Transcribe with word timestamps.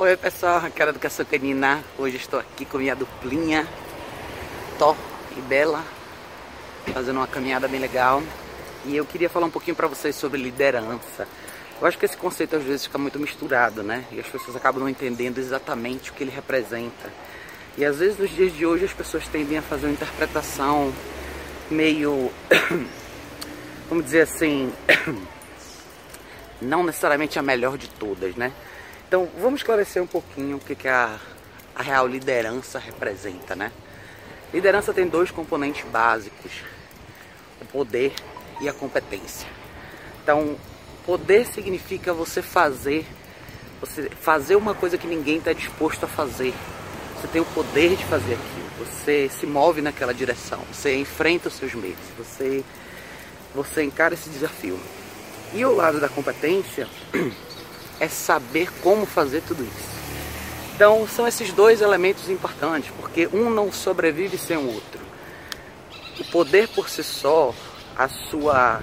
Oi 0.00 0.16
pessoal, 0.16 0.58
aqui 0.58 0.80
é 0.80 0.84
a 0.84 0.90
Educação 0.90 1.26
Canina. 1.26 1.82
Hoje 1.98 2.18
estou 2.18 2.38
aqui 2.38 2.64
com 2.64 2.78
minha 2.78 2.94
duplinha, 2.94 3.66
Tó 4.78 4.96
e 5.36 5.40
Bela, 5.40 5.84
fazendo 6.94 7.16
uma 7.16 7.26
caminhada 7.26 7.66
bem 7.66 7.80
legal. 7.80 8.22
E 8.86 8.96
eu 8.96 9.04
queria 9.04 9.28
falar 9.28 9.46
um 9.46 9.50
pouquinho 9.50 9.74
para 9.74 9.88
vocês 9.88 10.14
sobre 10.14 10.40
liderança. 10.40 11.26
Eu 11.80 11.84
acho 11.88 11.98
que 11.98 12.04
esse 12.04 12.16
conceito 12.16 12.54
às 12.54 12.62
vezes 12.62 12.86
fica 12.86 12.96
muito 12.96 13.18
misturado, 13.18 13.82
né? 13.82 14.04
E 14.12 14.20
as 14.20 14.28
pessoas 14.28 14.56
acabam 14.56 14.80
não 14.80 14.88
entendendo 14.88 15.38
exatamente 15.38 16.12
o 16.12 16.14
que 16.14 16.22
ele 16.22 16.30
representa. 16.30 17.12
E 17.76 17.84
às 17.84 17.98
vezes 17.98 18.16
nos 18.18 18.30
dias 18.30 18.52
de 18.52 18.64
hoje 18.64 18.84
as 18.84 18.92
pessoas 18.92 19.26
tendem 19.26 19.58
a 19.58 19.62
fazer 19.62 19.86
uma 19.86 19.94
interpretação 19.94 20.94
meio, 21.68 22.30
vamos 23.90 24.04
dizer 24.04 24.20
assim, 24.20 24.72
não 26.62 26.84
necessariamente 26.84 27.36
a 27.36 27.42
melhor 27.42 27.76
de 27.76 27.88
todas, 27.88 28.36
né? 28.36 28.52
Então, 29.08 29.26
vamos 29.40 29.60
esclarecer 29.60 30.02
um 30.02 30.06
pouquinho 30.06 30.58
o 30.58 30.60
que, 30.60 30.74
que 30.74 30.86
a, 30.86 31.18
a 31.74 31.82
real 31.82 32.06
liderança 32.06 32.78
representa, 32.78 33.56
né? 33.56 33.72
Liderança 34.52 34.92
tem 34.92 35.08
dois 35.08 35.30
componentes 35.30 35.82
básicos: 35.90 36.52
o 37.58 37.64
poder 37.64 38.12
e 38.60 38.68
a 38.68 38.72
competência. 38.74 39.48
Então, 40.22 40.58
poder 41.06 41.46
significa 41.46 42.12
você 42.12 42.42
fazer, 42.42 43.06
você 43.80 44.10
fazer 44.10 44.56
uma 44.56 44.74
coisa 44.74 44.98
que 44.98 45.06
ninguém 45.06 45.38
está 45.38 45.54
disposto 45.54 46.04
a 46.04 46.06
fazer. 46.06 46.52
Você 47.16 47.28
tem 47.28 47.40
o 47.40 47.46
poder 47.46 47.96
de 47.96 48.04
fazer 48.04 48.34
aquilo. 48.34 48.68
Você 48.78 49.30
se 49.30 49.46
move 49.46 49.80
naquela 49.80 50.12
direção. 50.12 50.60
Você 50.70 50.94
enfrenta 50.96 51.48
os 51.48 51.54
seus 51.54 51.72
medos. 51.72 52.04
Você, 52.18 52.62
você 53.54 53.84
encara 53.84 54.12
esse 54.12 54.28
desafio. 54.28 54.78
E 55.54 55.64
o 55.64 55.74
lado 55.74 55.98
da 55.98 56.10
competência 56.10 56.86
é 58.00 58.08
saber 58.08 58.70
como 58.82 59.06
fazer 59.06 59.42
tudo 59.42 59.62
isso. 59.62 59.98
Então 60.74 61.06
são 61.08 61.26
esses 61.26 61.52
dois 61.52 61.80
elementos 61.80 62.28
importantes, 62.30 62.90
porque 63.00 63.28
um 63.32 63.50
não 63.50 63.72
sobrevive 63.72 64.38
sem 64.38 64.56
o 64.56 64.66
outro. 64.72 65.00
O 66.20 66.24
poder 66.26 66.68
por 66.68 66.88
si 66.88 67.02
só, 67.02 67.54
a 67.96 68.08
sua 68.08 68.80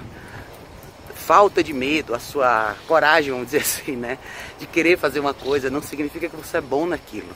falta 1.14 1.64
de 1.64 1.74
medo, 1.74 2.14
a 2.14 2.20
sua 2.20 2.76
coragem, 2.88 3.32
vamos 3.32 3.48
dizer 3.48 3.62
assim, 3.64 3.96
né, 3.96 4.18
de 4.60 4.68
querer 4.68 4.98
fazer 4.98 5.20
uma 5.20 5.34
coisa, 5.34 5.70
não 5.70 5.82
significa 5.82 6.30
que 6.30 6.36
você 6.36 6.58
é 6.58 6.62
bom 6.62 6.86
naquilo. 6.86 7.34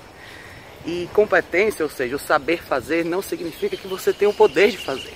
E 0.85 1.09
competência, 1.13 1.83
ou 1.83 1.89
seja, 1.89 2.15
o 2.15 2.19
saber 2.19 2.61
fazer, 2.61 3.03
não 3.03 3.21
significa 3.21 3.75
que 3.75 3.87
você 3.87 4.13
tem 4.13 4.27
o 4.27 4.33
poder 4.33 4.71
de 4.71 4.77
fazer. 4.77 5.13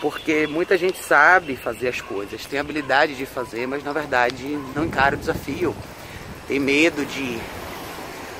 Porque 0.00 0.46
muita 0.46 0.78
gente 0.78 0.98
sabe 0.98 1.56
fazer 1.56 1.88
as 1.88 2.00
coisas, 2.00 2.46
tem 2.46 2.58
habilidade 2.58 3.14
de 3.14 3.26
fazer, 3.26 3.66
mas 3.66 3.84
na 3.84 3.92
verdade 3.92 4.58
não 4.74 4.84
encara 4.86 5.14
o 5.14 5.18
desafio. 5.18 5.76
Tem 6.48 6.58
medo 6.58 7.04
de, 7.04 7.38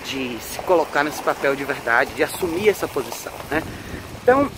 de 0.07 0.39
se 0.43 0.59
colocar 0.61 1.05
nesse 1.05 1.23
papel 1.23 1.55
de 1.55 1.65
verdade, 1.65 2.15
de 2.15 2.23
assumir 2.23 2.71
essa 2.71 2.89
posição. 2.89 3.33
Né? 3.51 3.63
Então, 4.23 4.51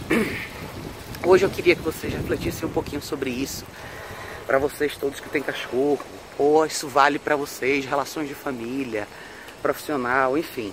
hoje 1.27 1.45
eu 1.45 1.51
queria 1.51 1.75
que 1.75 1.83
vocês 1.83 2.13
refletissem 2.13 2.69
um 2.69 2.73
pouquinho 2.73 3.03
sobre 3.03 3.31
isso. 3.31 3.65
Para 4.47 4.59
vocês 4.59 4.97
todos 4.97 5.19
que 5.19 5.29
têm 5.29 5.43
cachorro, 5.43 6.01
ou 6.39 6.65
isso 6.65 6.87
vale 6.87 7.19
para 7.19 7.35
vocês, 7.35 7.85
relações 7.85 8.29
de 8.29 8.35
família, 8.35 9.09
profissional, 9.61 10.39
enfim. 10.39 10.73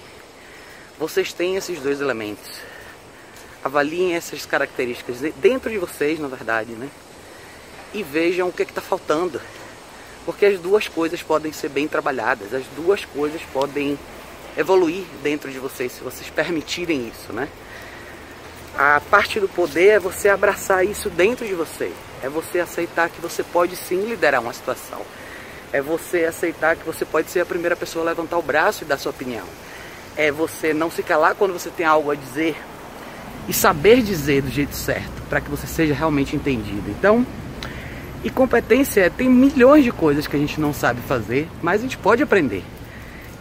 Vocês 1.00 1.34
têm 1.34 1.56
esses 1.56 1.80
dois 1.80 2.00
elementos 2.02 2.70
avaliem 3.64 4.16
essas 4.16 4.46
características 4.46 5.18
dentro 5.38 5.70
de 5.70 5.78
vocês, 5.78 6.20
na 6.20 6.28
verdade, 6.28 6.72
né? 6.72 6.90
E 7.94 8.04
vejam 8.04 8.48
o 8.48 8.54
que 8.54 8.64
é 8.64 8.66
está 8.66 8.82
faltando. 8.82 9.42
Porque 10.26 10.46
as 10.46 10.60
duas 10.60 10.88
coisas 10.88 11.24
podem 11.24 11.52
ser 11.52 11.70
bem 11.70 11.88
trabalhadas, 11.88 12.54
as 12.54 12.66
duas 12.76 13.04
coisas 13.06 13.42
podem 13.52 13.98
evoluir 14.58 15.04
dentro 15.24 15.52
de 15.52 15.60
vocês, 15.60 15.92
se 15.92 16.02
vocês 16.02 16.30
permitirem 16.30 17.08
isso, 17.08 17.34
né? 17.34 17.48
A 18.78 19.02
parte 19.10 19.40
do 19.40 19.50
poder 19.50 19.88
é 19.88 20.00
você 20.00 20.30
abraçar 20.30 20.86
isso 20.86 21.10
dentro 21.10 21.46
de 21.46 21.54
você. 21.54 21.92
É 22.22 22.30
você 22.30 22.60
aceitar 22.60 23.10
que 23.10 23.20
você 23.20 23.44
pode 23.44 23.76
sim 23.76 24.06
liderar 24.06 24.42
uma 24.42 24.54
situação. 24.54 25.02
É 25.72 25.82
você 25.82 26.26
aceitar 26.26 26.76
que 26.76 26.86
você 26.86 27.06
pode 27.06 27.30
ser 27.30 27.42
a 27.42 27.46
primeira 27.46 27.76
pessoa 27.76 28.06
a 28.06 28.10
levantar 28.10 28.38
o 28.38 28.42
braço 28.42 28.84
e 28.84 28.88
dar 28.88 28.98
sua 28.98 29.12
opinião. 29.12 29.46
É 30.16 30.32
você 30.32 30.74
não 30.74 30.90
se 30.90 31.04
calar 31.04 31.36
quando 31.36 31.54
você 31.54 31.70
tem 31.70 31.86
algo 31.86 32.12
a 32.12 32.16
dizer, 32.16 32.56
e 33.50 33.54
saber 33.54 34.04
dizer 34.04 34.44
do 34.44 34.52
jeito 34.52 34.76
certo, 34.76 35.24
para 35.28 35.42
que 35.42 35.50
você 35.50 35.66
seja 35.66 35.96
realmente 35.96 36.36
entendido. 36.36 36.88
Então, 36.92 37.26
e 38.24 38.30
competência 38.30 39.02
é, 39.02 39.10
tem 39.10 39.28
milhões 39.28 39.84
de 39.84 39.92
coisas 39.92 40.28
que 40.28 40.36
a 40.36 40.40
gente 40.40 40.62
não 40.62 40.72
sabe 40.72 41.02
fazer, 41.02 41.50
mas 41.60 41.82
a 41.82 41.84
gente 41.84 41.98
pode 41.98 42.22
aprender. 42.22 42.64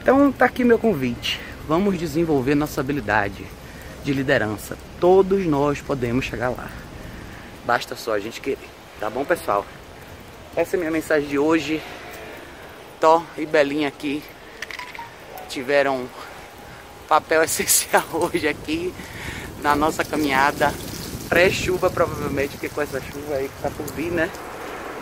Então, 0.01 0.33
tá 0.33 0.47
aqui 0.47 0.65
meu 0.65 0.79
convite. 0.79 1.39
Vamos 1.69 1.99
desenvolver 1.99 2.55
nossa 2.55 2.81
habilidade 2.81 3.45
de 4.03 4.15
liderança. 4.15 4.79
Todos 4.99 5.45
nós 5.45 5.83
podemos 5.83 6.25
chegar 6.25 6.49
lá. 6.49 6.71
Basta 7.67 7.95
só 7.95 8.15
a 8.15 8.19
gente 8.19 8.41
querer. 8.41 8.71
Tá 8.99 9.11
bom, 9.11 9.27
pessoal? 9.27 9.67
Essa 10.57 10.75
é 10.75 10.79
a 10.79 10.81
minha 10.81 10.91
mensagem 10.91 11.29
de 11.29 11.39
hoje. 11.39 11.83
Tó 12.99 13.23
e 13.37 13.45
Belinha 13.45 13.89
aqui 13.89 14.23
tiveram 15.51 16.09
papel 17.07 17.43
essencial 17.45 18.05
hoje 18.13 18.49
aqui 18.49 18.95
na 19.63 19.75
nossa 19.75 20.05
caminhada 20.05 20.73
pré-chuva 21.29 21.91
provavelmente, 21.91 22.53
porque 22.53 22.69
com 22.69 22.81
essa 22.81 23.01
chuva 23.01 23.35
aí 23.35 23.49
que 23.49 23.63
tá 23.63 23.71
por 23.71 23.87
vir, 23.93 24.11
né? 24.11 24.31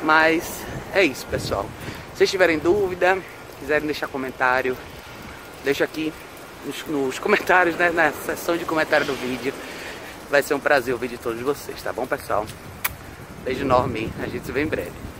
Mas 0.03 0.61
é 0.93 1.05
isso, 1.05 1.27
pessoal. 1.27 1.67
Se 2.13 2.19
vocês 2.19 2.31
tiverem 2.31 2.59
dúvida, 2.59 3.19
quiserem 3.61 3.87
deixar 3.87 4.09
comentário, 4.09 4.77
deixa 5.65 5.85
aqui 5.85 6.13
nos, 6.65 6.85
nos 6.87 7.19
comentários, 7.19 7.77
né? 7.77 7.91
Na 7.91 8.13
seção 8.13 8.57
de 8.57 8.65
comentário 8.65 9.07
do 9.07 9.15
vídeo. 9.15 9.55
Vai 10.29 10.43
ser 10.43 10.55
um 10.55 10.61
prazer 10.61 10.93
ouvir 10.93 11.09
de 11.09 11.19
todos 11.19 11.41
vocês, 11.41 11.81
tá 11.81 11.93
bom, 11.93 12.07
pessoal? 12.07 12.45
Beijo 13.45 13.63
enorme, 13.63 14.13
a 14.21 14.27
gente 14.27 14.45
se 14.45 14.53
vê 14.53 14.63
em 14.63 14.67
breve. 14.67 15.16